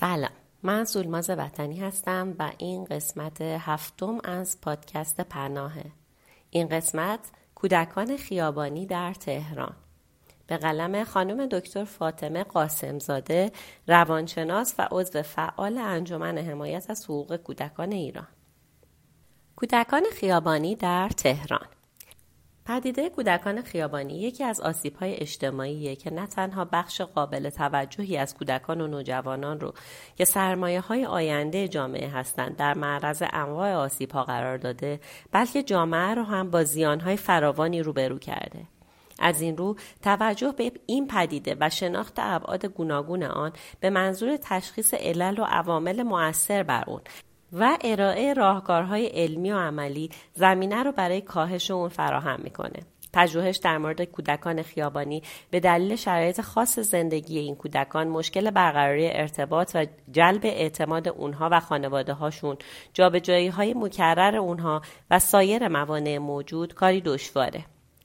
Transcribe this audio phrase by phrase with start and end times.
[0.00, 0.30] سلام.
[0.62, 5.84] من سولماز وطنی هستم و این قسمت هفتم از پادکست پناهه.
[6.50, 7.20] این قسمت
[7.54, 9.76] کودکان خیابانی در تهران.
[10.46, 13.52] به قلم خانم دکتر فاطمه قاسمزاده
[13.86, 18.28] روانشناس و عضو فعال انجمن حمایت از حقوق کودکان ایران.
[19.56, 21.66] کودکان خیابانی در تهران.
[22.70, 28.80] پدیده کودکان خیابانی یکی از آسیب‌های اجتماعیه که نه تنها بخش قابل توجهی از کودکان
[28.80, 29.74] و نوجوانان رو
[30.16, 35.00] که سرمایه های آینده جامعه هستند در معرض انواع آسیب‌ها قرار داده
[35.32, 38.66] بلکه جامعه رو هم با زیانهای فراوانی روبرو کرده.
[39.18, 44.94] از این رو توجه به این پدیده و شناخت ابعاد گوناگون آن به منظور تشخیص
[44.94, 47.00] علل و عوامل مؤثر بر اون
[47.52, 52.80] و ارائه راهکارهای علمی و عملی زمینه رو برای کاهش اون فراهم می‌کنه.
[53.12, 59.70] پژوهش در مورد کودکان خیابانی به دلیل شرایط خاص زندگی این کودکان مشکل برقراری ارتباط
[59.74, 62.56] و جلب اعتماد اونها و خانواده هاشون
[62.94, 67.64] جابجایی های مکرر اونها و سایر موانع موجود کاری دشواره.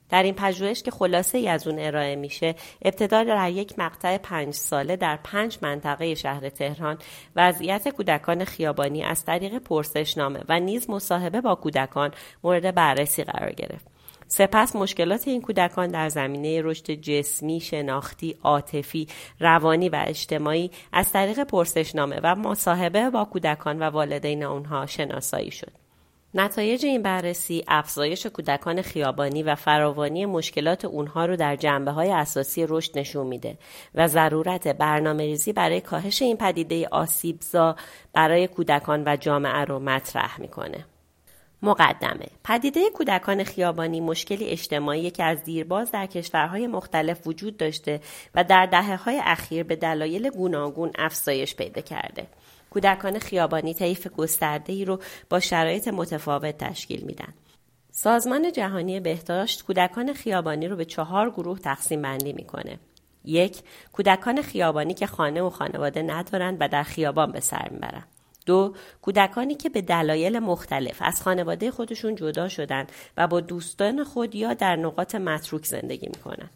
[0.09, 4.53] در این پژوهش که خلاصه ای از اون ارائه میشه ابتدا در یک مقطع پنج
[4.53, 6.97] ساله در پنج منطقه شهر تهران
[7.35, 12.11] وضعیت کودکان خیابانی از طریق پرسشنامه و نیز مصاحبه با کودکان
[12.43, 13.95] مورد بررسی قرار گرفت
[14.27, 19.07] سپس مشکلات این کودکان در زمینه رشد جسمی، شناختی، عاطفی،
[19.39, 25.84] روانی و اجتماعی از طریق پرسشنامه و مصاحبه با کودکان و والدین آنها شناسایی شد.
[26.37, 32.65] نتایج این بررسی افزایش کودکان خیابانی و فراوانی مشکلات اونها رو در جنبه های اساسی
[32.69, 33.57] رشد نشون میده
[33.95, 37.75] و ضرورت برنامه ریزی برای کاهش این پدیده آسیبزا
[38.13, 40.85] برای کودکان و جامعه رو مطرح می‌کنه.
[41.61, 48.01] مقدمه پدیده کودکان خیابانی مشکلی اجتماعی که از دیرباز در کشورهای مختلف وجود داشته
[48.35, 52.27] و در دهه های اخیر به دلایل گوناگون افزایش پیدا کرده.
[52.75, 57.33] کودکان خیابانی طیف گسترده ای رو با شرایط متفاوت تشکیل میدن.
[57.91, 62.79] سازمان جهانی بهداشت کودکان خیابانی رو به چهار گروه تقسیم بندی می‌کنه.
[63.25, 63.61] یک،
[63.93, 68.07] کودکان خیابانی که خانه و خانواده ندارند و در خیابان به سر می‌برند.
[68.45, 74.35] دو، کودکانی که به دلایل مختلف از خانواده خودشون جدا شدن و با دوستان خود
[74.35, 76.49] یا در نقاط متروک زندگی می‌کنن.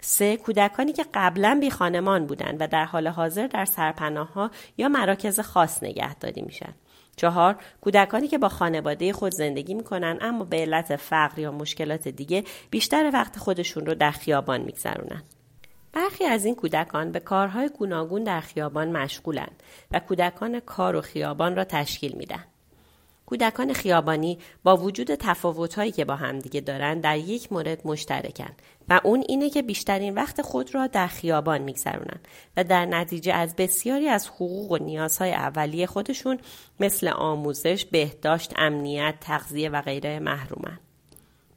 [0.00, 4.88] سه کودکانی که قبلا بی خانمان بودند و در حال حاضر در سرپناه ها یا
[4.88, 6.74] مراکز خاص نگهداری میشن.
[7.16, 12.44] چهار کودکانی که با خانواده خود زندگی می‌کنن اما به علت فقر یا مشکلات دیگه
[12.70, 15.22] بیشتر وقت خودشون رو در خیابان میگذرونن.
[15.92, 21.56] برخی از این کودکان به کارهای گوناگون در خیابان مشغولند و کودکان کار و خیابان
[21.56, 22.44] را تشکیل میدن.
[23.30, 28.50] کودکان خیابانی با وجود تفاوتهایی که با همدیگه دارند در یک مورد مشترکن
[28.88, 32.20] و اون اینه که بیشترین وقت خود را در خیابان میگذرونن
[32.56, 36.38] و در نتیجه از بسیاری از حقوق و نیازهای اولیه خودشون
[36.80, 40.78] مثل آموزش، بهداشت، امنیت، تغذیه و غیره محرومن.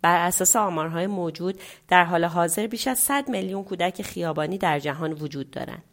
[0.02, 5.14] بر اساس آمارهای موجود در حال حاضر بیش از 100 میلیون کودک خیابانی در جهان
[5.14, 5.84] وجود دارند.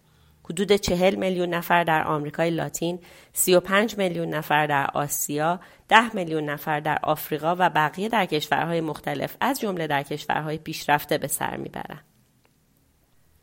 [0.51, 2.99] حدود چهل میلیون نفر در آمریکای لاتین،
[3.33, 9.37] 35 میلیون نفر در آسیا، 10 میلیون نفر در آفریقا و بقیه در کشورهای مختلف
[9.41, 12.05] از جمله در کشورهای پیشرفته به سر می‌برند.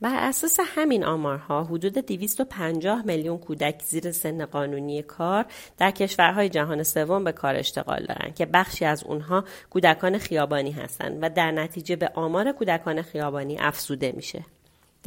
[0.01, 5.45] بر اساس همین آمارها حدود 250 میلیون کودک زیر سن قانونی کار
[5.77, 11.19] در کشورهای جهان سوم به کار اشتغال دارند که بخشی از اونها کودکان خیابانی هستند
[11.21, 14.56] و در نتیجه به آمار کودکان خیابانی افزوده میشه.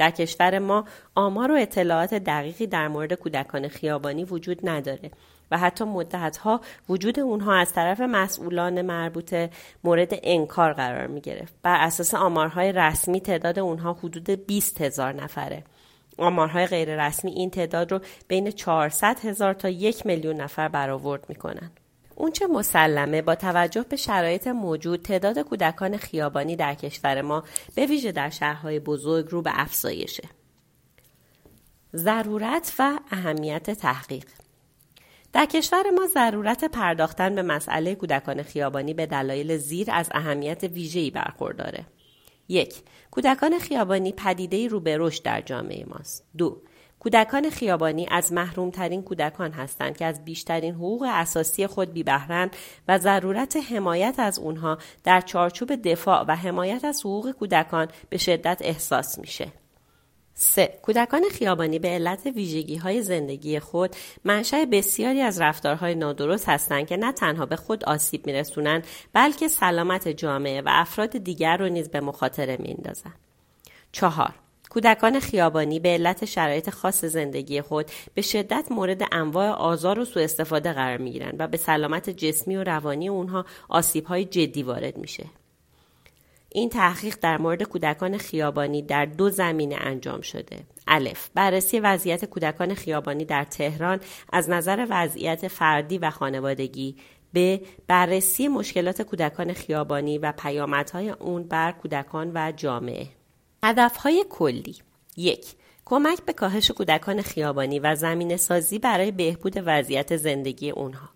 [0.01, 0.85] در کشور ما
[1.15, 5.11] آمار و اطلاعات دقیقی در مورد کودکان خیابانی وجود نداره
[5.51, 9.49] و حتی مدتها وجود اونها از طرف مسئولان مربوطه
[9.83, 11.53] مورد انکار قرار می گرفت.
[11.63, 15.63] بر اساس آمارهای رسمی تعداد اونها حدود 20 هزار نفره.
[16.17, 21.35] آمارهای غیر رسمی این تعداد رو بین 400 هزار تا یک میلیون نفر برآورد می
[21.35, 21.71] کنن.
[22.15, 27.43] اونچه مسلمه با توجه به شرایط موجود تعداد کودکان خیابانی در کشور ما
[27.75, 30.29] به ویژه در شهرهای بزرگ رو به افزایشه.
[31.95, 34.25] ضرورت و اهمیت تحقیق
[35.33, 41.11] در کشور ما ضرورت پرداختن به مسئله کودکان خیابانی به دلایل زیر از اهمیت ویژه‌ای
[41.11, 41.85] برخورداره.
[42.47, 42.75] یک،
[43.11, 46.25] کودکان خیابانی پدیده رو به رشد در جامعه ماست.
[46.37, 46.61] دو،
[47.01, 52.55] کودکان خیابانی از محرومترین کودکان هستند که از بیشترین حقوق اساسی خود بیبهرند
[52.87, 58.57] و ضرورت حمایت از اونها در چارچوب دفاع و حمایت از حقوق کودکان به شدت
[58.61, 59.47] احساس میشه.
[60.33, 60.79] 3.
[60.81, 66.97] کودکان خیابانی به علت ویژگی های زندگی خود منشأ بسیاری از رفتارهای نادرست هستند که
[66.97, 71.99] نه تنها به خود آسیب میرسونند بلکه سلامت جامعه و افراد دیگر رو نیز به
[71.99, 73.19] مخاطره میندازند.
[73.91, 74.33] چهار
[74.71, 80.23] کودکان خیابانی به علت شرایط خاص زندگی خود به شدت مورد انواع آزار و سوء
[80.23, 84.97] استفاده قرار می گیرند و به سلامت جسمی و روانی اونها آسیب های جدی وارد
[84.97, 85.25] میشه.
[86.49, 90.59] این تحقیق در مورد کودکان خیابانی در دو زمینه انجام شده.
[90.87, 93.99] الف بررسی وضعیت کودکان خیابانی در تهران
[94.33, 96.95] از نظر وضعیت فردی و خانوادگی
[97.33, 103.07] به بررسی مشکلات کودکان خیابانی و پیامدهای اون بر کودکان و جامعه
[103.63, 104.75] هدفهای کلی.
[105.17, 105.45] یک
[105.85, 111.09] کمک به کاهش کودکان خیابانی و زمین سازی برای بهبود وضعیت زندگی اونها.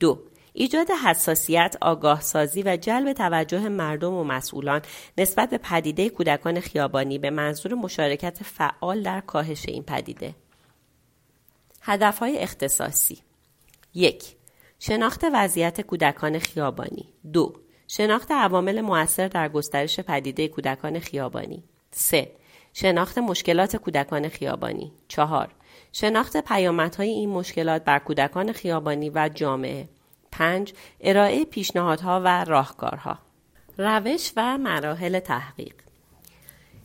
[0.00, 0.18] دو
[0.52, 4.82] ایجاد حساسیت، آگاه سازی و جلب توجه مردم و مسئولان
[5.18, 10.34] نسبت به پدیده کودکان خیابانی به منظور مشارکت فعال در کاهش این پدیده.
[11.82, 13.18] هدفهای اختصاصی.
[13.94, 14.24] یک
[14.78, 17.08] شناخت وضعیت کودکان خیابانی.
[17.32, 17.54] دو
[17.88, 22.32] شناخت عوامل مؤثر در گسترش پدیده کودکان خیابانی سه
[22.72, 25.48] شناخت مشکلات کودکان خیابانی چهار
[25.92, 29.88] شناخت پیامدهای این مشکلات بر کودکان خیابانی و جامعه
[30.32, 33.18] پنج ارائه پیشنهادها و راهکارها
[33.78, 35.74] روش و مراحل تحقیق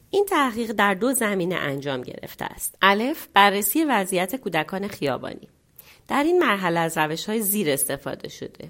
[0.09, 2.77] این تحقیق در دو زمینه انجام گرفته است.
[2.81, 5.47] الف بررسی وضعیت کودکان خیابانی.
[6.07, 8.69] در این مرحله از روش های زیر استفاده شده.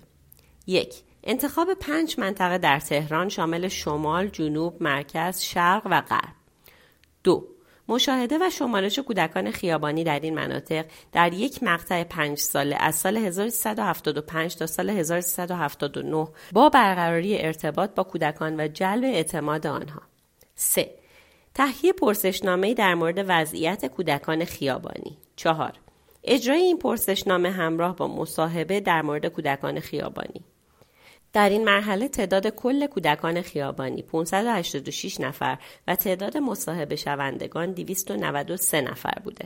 [0.68, 0.94] یک
[1.24, 6.34] انتخاب پنج منطقه در تهران شامل شمال، جنوب، مرکز، شرق و غرب.
[7.24, 7.48] دو
[7.88, 13.18] مشاهده و شمارش کودکان خیابانی در این مناطق در یک مقطع پنج ساله از سال
[13.18, 20.02] 1375 تا سال 1379 با برقراری ارتباط با کودکان و جلب اعتماد آنها.
[20.56, 20.90] 3.
[21.54, 25.18] تهیه پرسشنامه در مورد وضعیت کودکان خیابانی.
[25.36, 25.74] 4.
[26.24, 30.44] اجرای این پرسشنامه همراه با مصاحبه در مورد کودکان خیابانی.
[31.34, 35.58] در این مرحله تعداد کل کودکان خیابانی 586 نفر
[35.88, 39.46] و تعداد مصاحبه شوندگان 293 نفر بوده.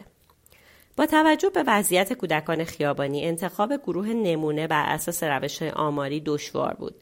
[0.98, 6.96] با توجه به وضعیت کودکان خیابانی انتخاب گروه نمونه بر اساس روش آماری دشوار بود.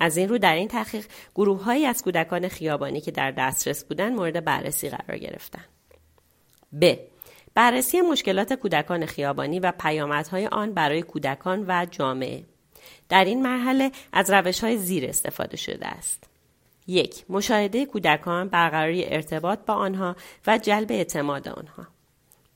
[0.00, 1.04] از این رو در این تحقیق
[1.34, 5.68] گروه هایی از کودکان خیابانی که در دسترس بودند مورد بررسی قرار گرفتند.
[6.80, 6.94] ب.
[7.54, 12.44] بررسی مشکلات کودکان خیابانی و پیامدهای آن برای کودکان و جامعه
[13.10, 16.24] در این مرحله از روش های زیر استفاده شده است.
[16.86, 20.16] یک مشاهده کودکان برقراری ارتباط با آنها
[20.46, 21.86] و جلب اعتماد آنها.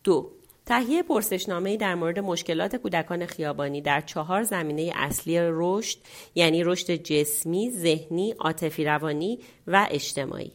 [0.05, 0.31] دو
[0.67, 5.99] تهیه پرسشنامه در مورد مشکلات کودکان خیابانی در چهار زمینه اصلی رشد
[6.35, 10.53] یعنی رشد جسمی، ذهنی، عاطفی روانی و اجتماعی.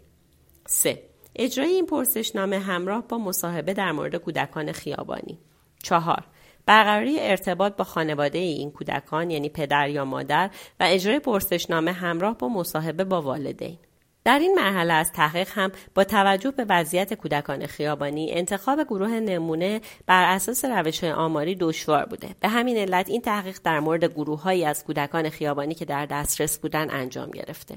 [0.68, 1.04] 3.
[1.36, 5.40] اجرای این پرسشنامه همراه با مصاحبه در مورد کودکان خیابانی.
[5.84, 6.24] 4.
[6.70, 10.50] برقراری ارتباط با خانواده این کودکان یعنی پدر یا مادر
[10.80, 13.78] و اجرای پرسشنامه همراه با مصاحبه با والدین.
[14.24, 19.82] در این مرحله از تحقیق هم با توجه به وضعیت کودکان خیابانی انتخاب گروه نمونه
[20.06, 22.30] بر اساس روش آماری دشوار بوده.
[22.40, 26.60] به همین علت این تحقیق در مورد گروه هایی از کودکان خیابانی که در دسترس
[26.60, 27.76] بودن انجام گرفته.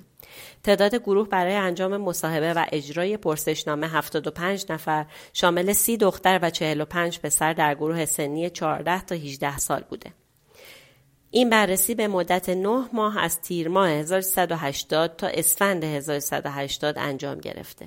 [0.62, 7.20] تعداد گروه برای انجام مصاحبه و اجرای پرسشنامه 75 نفر شامل 30 دختر و 45
[7.20, 10.12] پسر در گروه سنی 14 تا 18 سال بوده
[11.30, 17.86] این بررسی به مدت 9 ماه از تیر ماه 1380 تا اسفند 1180 انجام گرفته.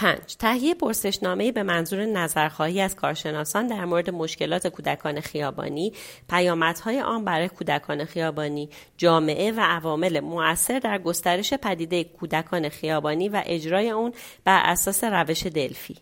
[0.00, 0.36] 5.
[0.38, 5.92] تهیه پرسشنامه به منظور نظرخواهی از کارشناسان در مورد مشکلات کودکان خیابانی،
[6.30, 13.42] پیامدهای آن برای کودکان خیابانی، جامعه و عوامل مؤثر در گسترش پدیده کودکان خیابانی و
[13.46, 14.12] اجرای اون
[14.44, 15.96] بر اساس روش دلفی.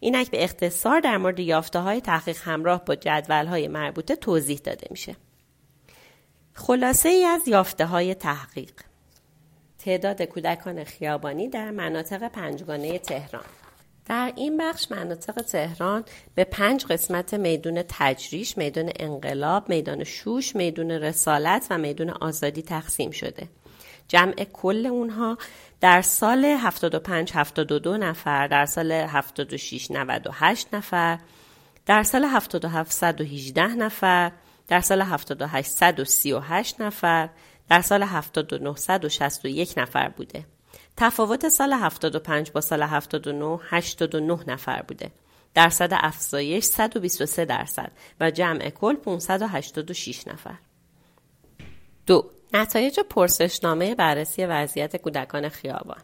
[0.00, 4.86] اینک به اختصار در مورد یافته های تحقیق همراه با جدول های مربوطه توضیح داده
[4.90, 5.16] میشه.
[6.54, 8.72] خلاصه ای از یافته های تحقیق
[9.84, 13.44] تعداد کودکان خیابانی در مناطق پنجگانه تهران
[14.06, 20.90] در این بخش مناطق تهران به پنج قسمت میدون تجریش، میدون انقلاب، میدان شوش، میدون
[20.90, 23.48] رسالت و میدون آزادی تقسیم شده.
[24.08, 25.38] جمع کل اونها
[25.80, 31.18] در سال 75 72 نفر در سال 76 98 نفر
[31.86, 34.32] در سال 77 118 نفر
[34.68, 37.28] در سال 78 138 نفر
[37.68, 40.46] در سال 79 161 نفر بوده.
[40.96, 45.10] تفاوت سال 75 با سال 79 89 نفر بوده.
[45.54, 50.54] درصد افزایش 123 درصد و جمع کل 586 نفر.
[52.06, 56.02] دو نتایج پرسشنامه بررسی وضعیت کودکان خیابان.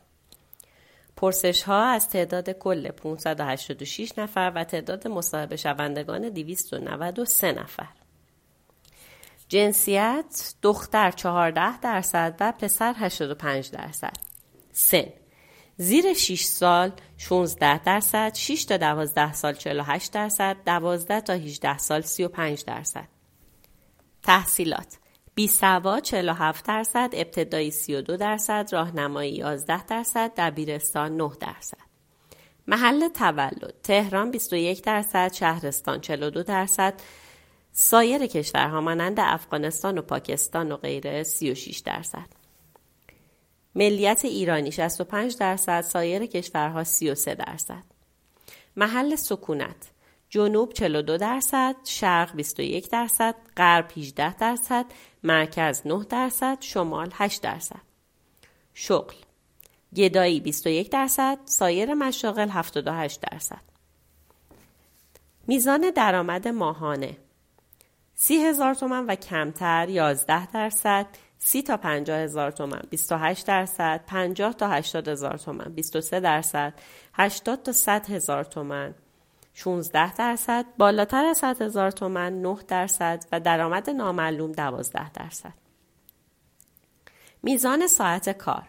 [1.17, 7.98] پرسش ها از تعداد کل 586 نفر و تعداد مصاحبه شوندگان 293 نفر.
[9.49, 14.17] جنسیت دختر 14 درصد و پسر 85 درصد.
[14.73, 15.05] سن.
[15.77, 22.01] زیر 6 سال 16 درصد 6 تا 12 سال 48 درصد 12 تا 18 سال
[22.01, 23.09] 35 درصد.
[24.23, 24.99] تحصیلات.
[25.35, 31.89] بی سواد 47 درصد ابتدایی 32 درصد راهنمایی 11 درصد دبیرستان 9 درصد.
[32.67, 33.75] محل تولد.
[33.83, 36.95] تهران 21 درصد شهرستان 42 درصد
[37.81, 42.27] سایر کشورها مانند افغانستان و پاکستان و غیره 36 درصد.
[43.75, 47.83] ملیت ایرانی 65 درصد سایر کشورها 33 درصد.
[48.77, 49.91] محل سکونت
[50.29, 54.87] جنوب 42 درصد شرق 21 درصد غرب 18 درصد
[55.23, 57.83] مرکز 9 درصد شمال 8 درصد.
[58.75, 59.17] شغل
[59.97, 63.63] گدایی 21 درصد سایر مشاغل 78 درصد.
[65.47, 67.17] میزان درآمد ماهانه
[68.21, 71.07] سی هزار تومن و کمتر 11 درصد
[71.39, 76.75] سی تا پنجاه هزار تومن 28 درصد پنجاه تا هشتاد هزار تومن 23 درصد
[77.15, 78.95] هشتاد تا صد هزار تومن.
[79.55, 85.55] 16 درصد بالاتر از 100 هزار تومن 9 درصد و درآمد نامعلوم 12 درصد.
[87.43, 88.69] میزان ساعت کار.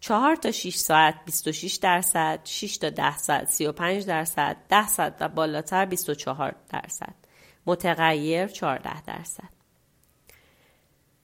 [0.00, 5.28] 4 تا 6 ساعت 26 درصد 6 تا 10 ساعت 35 درصد 10 ساعت و
[5.28, 7.25] بالاتر 24 درصد.
[7.66, 9.48] متغیر 14 درصد.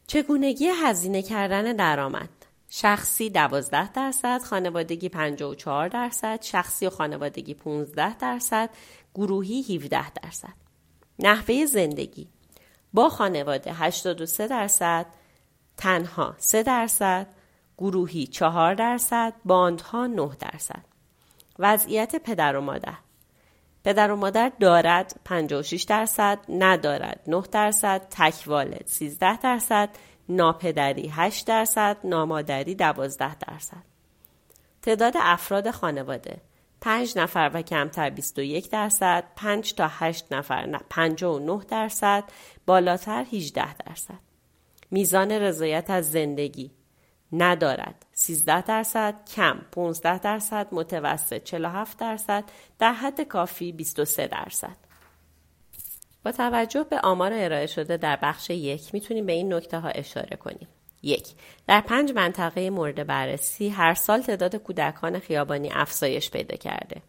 [0.06, 2.28] چگونگی هزینه کردن درآمد؟
[2.68, 8.70] شخصی 12 درصد خانوادگی 54 درصد شخصی و خانوادگی 15 درصد
[9.14, 10.54] گروهی 17 درصد.
[11.18, 12.28] نحوه زندگی.
[12.92, 15.06] با خانواده 83 درصد
[15.76, 17.26] تنها 3 درصد
[17.78, 20.84] گروهی 4 درصد باندها 9 درصد.
[21.58, 22.94] وضعیت پدر و مادر.
[23.85, 29.89] پدر و مادر دارد 56 درصد ندارد 9 درصد تک والد 13 درصد
[30.29, 33.83] ناپدری 8 درصد نامادری 12 درصد.
[34.83, 36.41] تعداد افراد خانواده
[36.81, 42.25] 5 نفر و کمتر 21 درصد 5 تا 8 نفر 59 درصد
[42.67, 44.19] بالاتر 18 درصد.
[44.91, 46.71] میزان رضایت از زندگی
[47.33, 48.07] ندارد.
[48.12, 52.45] 13 درصد کم 15 درصد متوسط 47 درصد
[52.79, 54.77] در حد کافی 23 درصد.
[56.25, 60.37] با توجه به آمار ارائه شده در بخش یک می‌تونیم به این نکته ها اشاره
[60.37, 60.69] کنیم.
[61.03, 61.29] یک
[61.67, 67.03] در پنج منطقه مورد بررسی هر سال تعداد کودکان خیابانی افزایش پیدا کرده.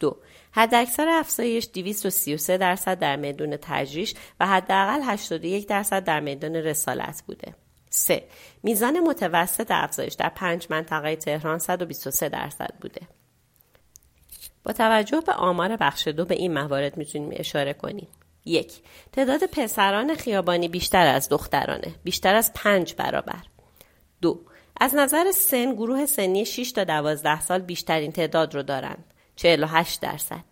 [0.00, 0.16] دو
[0.52, 7.54] حداکثر افزایش 233 درصد در میدون تجریش و حداقل 81 درصد در میدان رسالت بوده.
[7.90, 8.24] 3.
[8.62, 13.00] میزان متوسط افزایش در پنج منطقه تهران 123 درصد بوده.
[14.64, 18.08] با توجه به آمار بخش دو به این موارد می‌تونیم اشاره کنیم.
[18.44, 18.72] یک
[19.12, 23.42] تعداد پسران خیابانی بیشتر از دخترانه بیشتر از پنج برابر
[24.20, 24.40] دو
[24.80, 29.04] از نظر سن گروه سنی 6 تا 12 سال بیشترین تعداد رو دارند
[29.36, 30.44] 48 درصد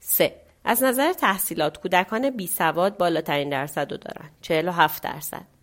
[0.00, 5.53] سه از نظر تحصیلات کودکان بی سواد بالاترین درصد رو دارند 47 درصد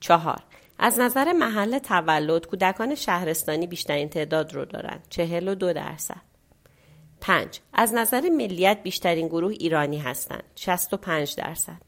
[0.00, 0.42] چهار.
[0.78, 6.20] از نظر محل تولد کودکان شهرستانی بیشترین تعداد رو دارند 42 درصد.
[7.20, 7.60] 5.
[7.72, 11.82] از نظر ملیت بیشترین گروه ایرانی هستند 65 درصد.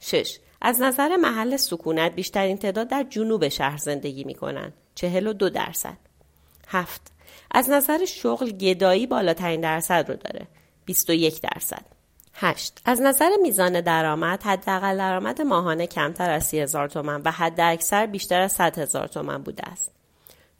[0.00, 0.38] 6.
[0.60, 5.96] از نظر محل سکونت بیشترین تعداد در جنوب شهر زندگی می کنند 42 درصد.
[6.68, 7.00] 7.
[7.50, 10.46] از نظر شغل گدایی بالاترین درصد رو داره.
[10.84, 11.93] 21 درصد.
[12.36, 12.80] 8.
[12.84, 18.06] از نظر میزان درآمد حداقل درآمد ماهانه کمتر از 30 هزار تومن و حد اکثر
[18.06, 19.92] بیشتر از 100 هزار تومن بوده است.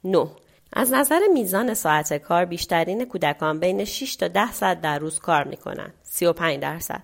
[0.05, 0.29] 9.
[0.73, 5.45] از نظر میزان ساعت کار بیشترین کودکان بین 6 تا 10 ساعت در روز کار
[5.45, 5.95] می کنند.
[6.03, 7.03] 35 درصد.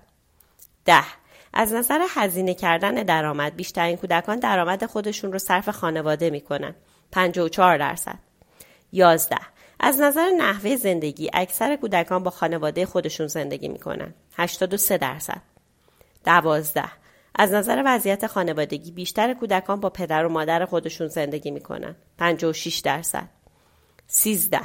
[0.85, 1.03] 10.
[1.53, 6.75] از نظر هزینه کردن درآمد بیشترین کودکان درآمد خودشون رو صرف خانواده می کنند.
[7.11, 8.19] 54 درصد.
[8.91, 9.37] 11.
[9.83, 14.13] از نظر نحوه زندگی اکثر کودکان با خانواده خودشون زندگی می‌کنن.
[14.37, 15.41] 83 درصد.
[16.25, 16.83] 12
[17.35, 21.95] از نظر وضعیت خانوادگی بیشتر کودکان با پدر و مادر خودشون زندگی می‌کنن.
[22.17, 23.29] 56 درصد.
[24.07, 24.59] 13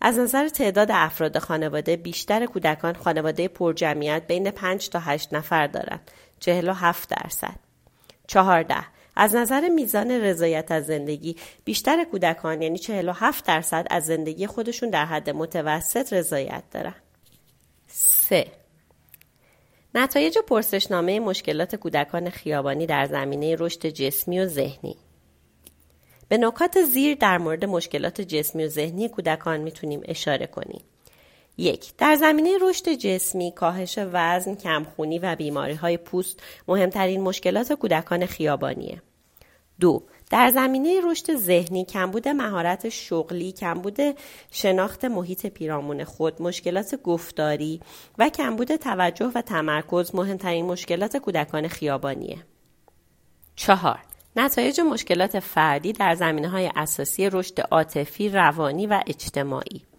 [0.00, 6.10] از نظر تعداد افراد خانواده بیشتر کودکان خانواده پرجمعیت بین 5 تا 8 نفر دارند
[6.40, 7.56] 47 درصد.
[8.26, 8.76] 14
[9.16, 15.04] از نظر میزان رضایت از زندگی بیشتر کودکان یعنی 47 درصد از زندگی خودشون در
[15.04, 16.94] حد متوسط رضایت دارن.
[17.86, 18.46] 3.
[19.94, 24.96] نتایج پرسشنامه مشکلات کودکان خیابانی در زمینه رشد جسمی و ذهنی
[26.28, 30.80] به نکات زیر در مورد مشکلات جسمی و ذهنی کودکان می‌تونیم اشاره کنیم.
[31.58, 38.26] یک در زمینه رشد جسمی کاهش وزن کمخونی و بیماری های پوست مهمترین مشکلات کودکان
[38.26, 39.02] خیابانیه.
[39.80, 43.98] دو در زمینه رشد ذهنی کمبود مهارت شغلی کمبود
[44.50, 47.80] شناخت محیط پیرامون خود مشکلات گفتاری
[48.18, 52.38] و کمبود توجه و تمرکز مهمترین مشکلات کودکان خیابانیه.
[53.56, 53.98] چهار
[54.36, 59.89] نتایج مشکلات فردی در زمینه های اساسی رشد عاطفی، روانی و اجتماعی.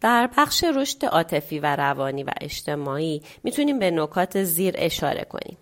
[0.00, 5.56] در بخش رشد عاطفی و روانی و اجتماعی می‌تونیم به نکات زیر اشاره کنیم.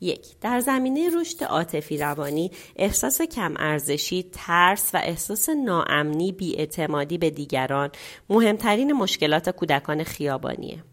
[0.00, 7.30] یک در زمینه رشد عاطفی روانی احساس کم ارزشی، ترس و احساس ناامنی، بیاعتمادی به
[7.30, 7.90] دیگران
[8.30, 10.84] مهمترین مشکلات کودکان خیابانیه.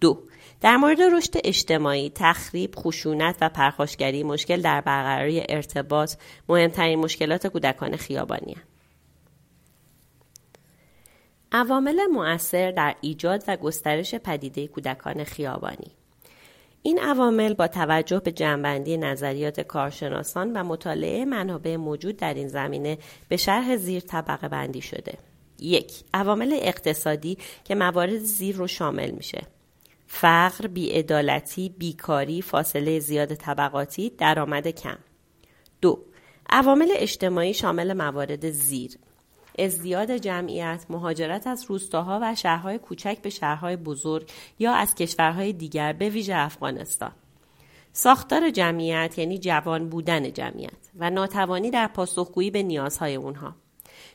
[0.00, 0.22] دو
[0.60, 6.14] در مورد رشد اجتماعی، تخریب، خشونت و پرخاشگری مشکل در برقراری ارتباط
[6.48, 8.56] مهمترین مشکلات کودکان خیابانی
[11.56, 15.90] عوامل مؤثر در ایجاد و گسترش پدیده کودکان خیابانی
[16.82, 22.98] این عوامل با توجه به جنبندی نظریات کارشناسان و مطالعه منابع موجود در این زمینه
[23.28, 25.18] به شرح زیر طبقه بندی شده.
[25.58, 29.42] یک عوامل اقتصادی که موارد زیر رو شامل میشه.
[30.06, 34.98] فقر، بیعدالتی، بیکاری، فاصله زیاد طبقاتی، درآمد کم.
[35.80, 35.98] دو
[36.50, 38.98] عوامل اجتماعی شامل موارد زیر
[39.58, 45.92] ازدیاد جمعیت، مهاجرت از روستاها و شهرهای کوچک به شهرهای بزرگ یا از کشورهای دیگر
[45.92, 47.12] به ویژه افغانستان.
[47.92, 53.54] ساختار جمعیت یعنی جوان بودن جمعیت و ناتوانی در پاسخگویی به نیازهای اونها.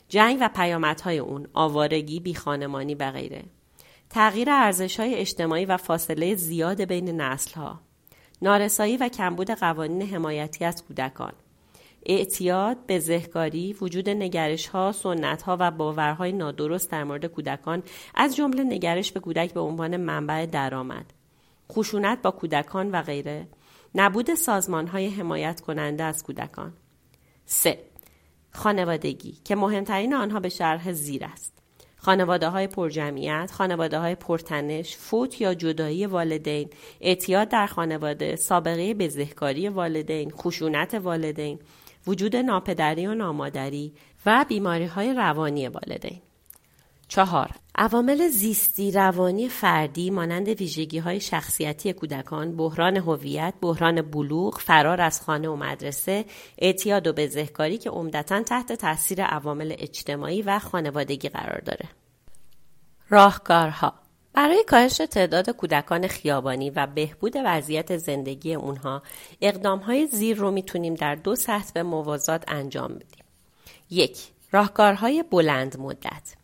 [0.09, 3.43] جنگ و پیامدهای اون، آوارگی، بیخانمانی و غیره.
[4.09, 7.81] تغییر ارزشهای اجتماعی و فاصله زیاد بین نسلها.
[8.41, 11.33] نارسایی و کمبود قوانین حمایتی از کودکان.
[12.05, 17.83] اعتیاد، بزهکاری، وجود نگرش ها، سنت ها و باورهای نادرست در مورد کودکان
[18.15, 21.05] از جمله نگرش به کودک به عنوان منبع درآمد،
[21.71, 23.47] خشونت با کودکان و غیره،
[23.95, 26.73] نبود سازمان های حمایت کننده از کودکان.
[27.45, 27.79] 3.
[28.51, 31.53] خانوادگی که مهمترین آنها به شرح زیر است.
[31.97, 36.69] خانواده های پرجمعیت، خانواده های پرتنش، فوت یا جدایی والدین،
[37.01, 41.59] اعتیاد در خانواده، سابقه بزهکاری والدین، خشونت والدین،
[42.07, 43.93] وجود ناپدری و نامادری
[44.25, 46.21] و بیماری های روانی والدین.
[47.07, 55.01] چهار عوامل زیستی روانی فردی مانند ویژگی های شخصیتی کودکان، بحران هویت، بحران بلوغ، فرار
[55.01, 56.25] از خانه و مدرسه،
[56.57, 61.89] اعتیاد و بزهکاری که عمدتا تحت تاثیر عوامل اجتماعی و خانوادگی قرار داره.
[63.09, 63.93] راهکارها
[64.33, 69.01] برای کاهش تعداد کودکان خیابانی و بهبود وضعیت زندگی اونها
[69.41, 73.25] اقدام های زیر رو می‌تونیم در دو سطح به موازات انجام بدیم.
[73.89, 74.17] یک،
[74.51, 76.35] راهکارهای بلند مدت.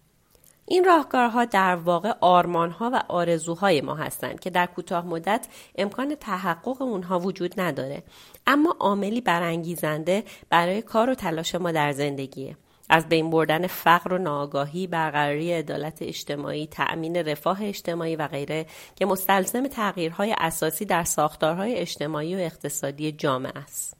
[0.69, 6.81] این راهکارها در واقع آرمانها و آرزوهای ما هستند که در کوتاه مدت امکان تحقق
[6.81, 8.03] اونها وجود نداره
[8.47, 12.57] اما عاملی برانگیزنده برای کار و تلاش ما در زندگیه.
[12.89, 19.05] از بین بردن فقر و ناآگاهی برقراری عدالت اجتماعی تأمین رفاه اجتماعی و غیره که
[19.05, 23.97] مستلزم تغییرهای اساسی در ساختارهای اجتماعی و اقتصادی جامعه است.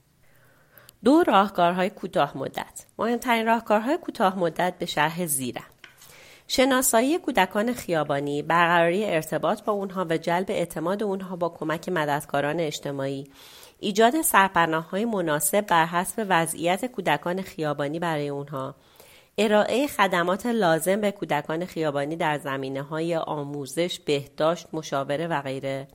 [1.03, 2.85] دو راهکارهای کوتاه مدت.
[2.99, 5.61] مهمترین راهکارهای کوتاه مدت به شرح زیره.
[6.47, 13.27] شناسایی کودکان خیابانی برقراری ارتباط با اونها و جلب اعتماد اونها با کمک مددکاران اجتماعی.
[13.79, 18.75] ایجاد سرپناه های مناسب بر حسب وضعیت کودکان خیابانی برای اونها.
[19.37, 25.87] ارائه خدمات لازم به کودکان خیابانی در زمینه های آموزش، بهداشت، مشاوره و غیره.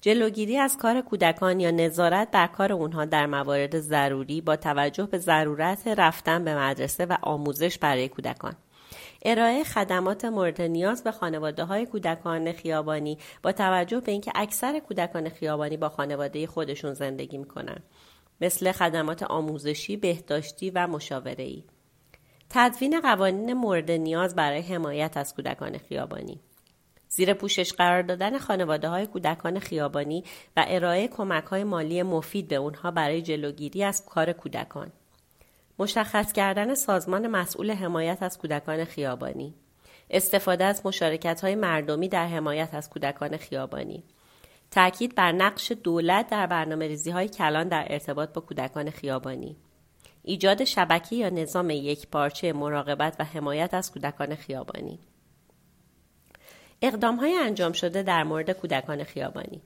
[0.00, 5.18] جلوگیری از کار کودکان یا نظارت بر کار اونها در موارد ضروری با توجه به
[5.18, 8.56] ضرورت رفتن به مدرسه و آموزش برای کودکان.
[9.22, 15.28] ارائه خدمات مورد نیاز به خانواده های کودکان خیابانی با توجه به اینکه اکثر کودکان
[15.28, 17.78] خیابانی با خانواده خودشون زندگی می‌کنن.
[18.40, 21.64] مثل خدمات آموزشی، بهداشتی و مشاوره‌ای.
[22.50, 26.40] تدوین قوانین مورد نیاز برای حمایت از کودکان خیابانی.
[27.08, 30.24] زیر پوشش قرار دادن خانواده های کودکان خیابانی
[30.56, 34.92] و ارائه کمک های مالی مفید به اونها برای جلوگیری از کار کودکان.
[35.82, 39.54] مشخص کردن سازمان مسئول حمایت از کودکان خیابانی.
[40.10, 44.04] استفاده از مشارکت های مردمی در حمایت از کودکان خیابانی.
[44.70, 49.56] تاکید بر نقش دولت در برنامه ریزی های کلان در ارتباط با کودکان خیابانی.
[50.22, 54.98] ایجاد شبکه یا نظام یک پارچه مراقبت و حمایت از کودکان خیابانی.
[56.82, 59.62] اقدام های انجام شده در مورد کودکان خیابانی.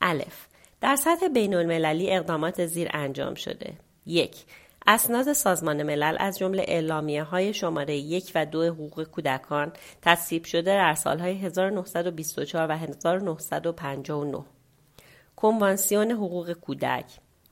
[0.00, 0.46] الف
[0.80, 3.74] در سطح بین المللی اقدامات زیر انجام شده.
[4.06, 4.44] یک
[4.88, 9.72] اسناد سازمان ملل از جمله اعلامیه های شماره یک و دو حقوق کودکان
[10.02, 14.44] تصویب شده در سالهای 1924 و 1959
[15.36, 17.04] کنوانسیون حقوق کودک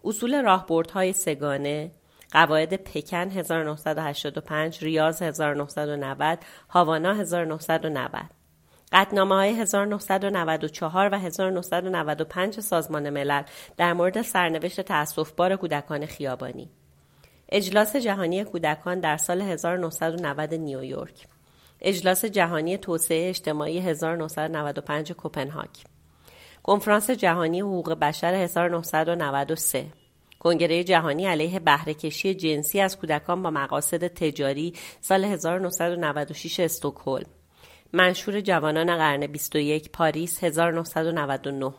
[0.04, 1.90] اصول راهبردهای سگانه
[2.32, 6.38] قواعد پکن 1985 ریاض 1990
[6.70, 8.22] هاوانا 1990
[8.92, 13.42] قطنامه های 1994 و 1995 سازمان ملل
[13.76, 16.70] در مورد سرنوشت تأسفبار کودکان خیابانی.
[17.48, 21.26] اجلاس جهانی کودکان در سال 1990 نیویورک.
[21.80, 25.68] اجلاس جهانی توسعه اجتماعی 1995 کوپنهاگ.
[26.62, 29.86] کنفرانس جهانی حقوق بشر 1993
[30.38, 37.26] کنگره جهانی علیه بهرهکشی جنسی از کودکان با مقاصد تجاری سال 1996 استکهلم.
[37.92, 41.74] منشور جوانان قرن 21 پاریس 1999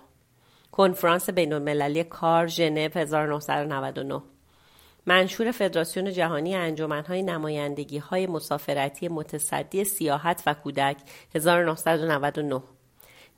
[0.72, 4.22] کنفرانس بین المللی کار ژنو 1999
[5.06, 10.98] منشور فدراسیون جهانی انجمنهای نمایندگی های مسافرتی متصدی سیاحت و کودک
[11.36, 12.64] 1999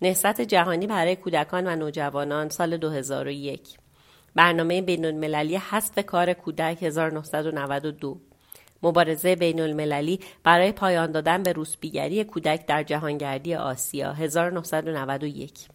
[0.01, 3.77] نهضت جهانی برای کودکان و نوجوانان سال 2001
[4.36, 8.21] برنامه بین المللی حذف کار کودک 1992
[8.84, 15.67] مبارزه بین المللی برای پایان دادن به روسبیگری کودک در جهانگردی آسیا 1991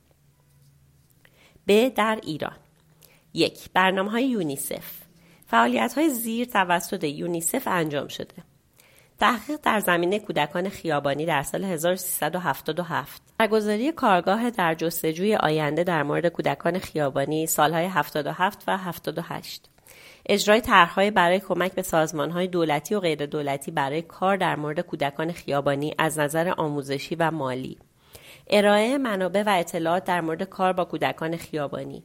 [1.66, 2.57] ب در ایران.
[3.35, 5.01] یک برنامه های یونیسف.
[5.52, 8.34] فعالیت های زیر توسط یونیسف انجام شده.
[9.20, 16.26] تحقیق در زمینه کودکان خیابانی در سال 1377 برگزاری کارگاه در جستجوی آینده در مورد
[16.26, 19.70] کودکان خیابانی سالهای 77 و 78
[20.26, 25.32] اجرای طرحهای برای کمک به سازمانهای دولتی و غیر دولتی برای کار در مورد کودکان
[25.32, 27.78] خیابانی از نظر آموزشی و مالی.
[28.50, 32.02] ارائه منابع و اطلاعات در مورد کار با کودکان خیابانی.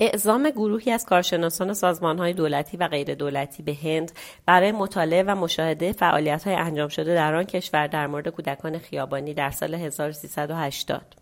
[0.00, 4.12] اعزام گروهی از کارشناسان سازمانهای دولتی و غیر دولتی به هند
[4.46, 9.50] برای مطالعه و مشاهده فعالیت‌های انجام شده در آن کشور در مورد کودکان خیابانی در
[9.50, 11.14] سال 1380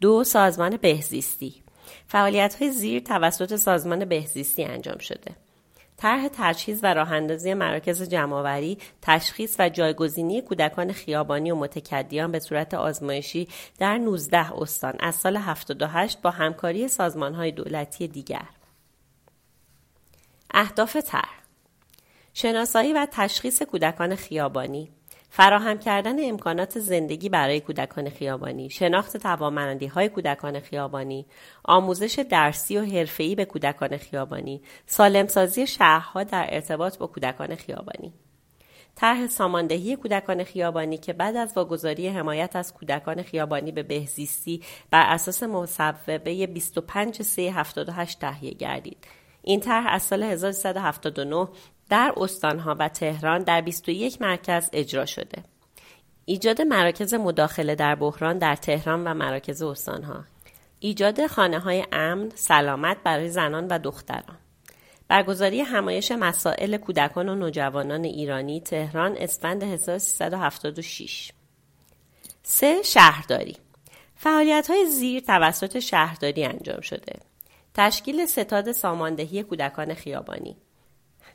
[0.00, 1.62] دو سازمان بهزیستی
[2.06, 5.45] فعالیت های زیر توسط سازمان بهزیستی انجام شده.
[5.96, 12.38] طرح تجهیز و راه اندازی مراکز جمعآوری، تشخیص و جایگزینی کودکان خیابانی و متکدیان به
[12.38, 16.88] صورت آزمایشی در 19 استان از سال 78 با همکاری
[17.20, 18.48] های دولتی دیگر.
[20.50, 21.42] اهداف طرح
[22.34, 24.90] شناسایی و تشخیص کودکان خیابانی
[25.36, 31.26] فراهم کردن امکانات زندگی برای کودکان خیابانی، شناخت توانمندی های کودکان خیابانی،
[31.64, 38.12] آموزش درسی و حرفه‌ای به کودکان خیابانی، سالمسازی شهرها در ارتباط با کودکان خیابانی.
[38.94, 45.12] طرح ساماندهی کودکان خیابانی که بعد از واگذاری حمایت از کودکان خیابانی به بهزیستی بر
[45.12, 49.06] اساس مصوبه 25 378 تهیه گردید.
[49.42, 51.48] این طرح از سال 1379
[51.88, 55.42] در استانها و تهران در 21 مرکز اجرا شده.
[56.24, 60.24] ایجاد مراکز مداخله در بحران در تهران و مراکز استانها.
[60.80, 64.38] ایجاد خانه های امن، سلامت برای زنان و دختران.
[65.08, 71.32] برگزاری همایش مسائل کودکان و نوجوانان ایرانی تهران اسفند 1376
[72.42, 73.56] سه شهرداری
[74.16, 77.12] فعالیت های زیر توسط شهرداری انجام شده
[77.74, 80.56] تشکیل ستاد ساماندهی کودکان خیابانی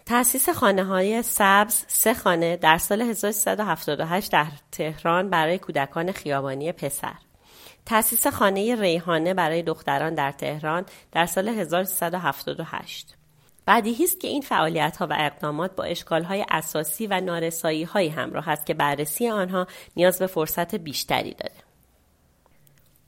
[0.05, 7.15] تأسیس خانه های سبز سه خانه در سال 1378 در تهران برای کودکان خیابانی پسر
[7.85, 13.15] تأسیس خانه ریحانه برای دختران در تهران در سال 1378
[13.67, 18.09] بدیهی است که این فعالیت ها و اقدامات با اشکال های اساسی و نارسایی هایی
[18.09, 21.70] همراه است که بررسی آنها نیاز به فرصت بیشتری داره.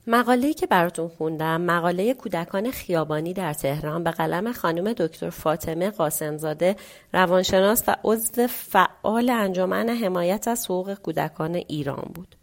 [0.06, 6.76] مقاله‌ای که براتون خوندم مقاله کودکان خیابانی در تهران به قلم خانم دکتر فاطمه قاسمزاده
[7.12, 12.36] روانشناس و عضو فعال انجمن حمایت از حقوق کودکان ایران بود.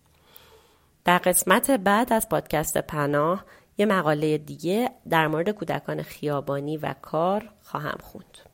[1.06, 3.45] در قسمت بعد از پادکست پناه
[3.78, 8.50] یه مقاله دیگه در مورد کودکان خیابانی و کار خواهم خوند.